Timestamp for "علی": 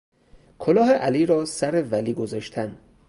0.91-1.25